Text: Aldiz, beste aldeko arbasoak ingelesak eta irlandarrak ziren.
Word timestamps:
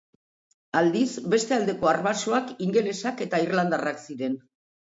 Aldiz, 0.79 1.09
beste 1.33 1.55
aldeko 1.59 1.91
arbasoak 1.93 2.51
ingelesak 2.69 3.25
eta 3.27 3.45
irlandarrak 3.47 4.03
ziren. 4.09 4.41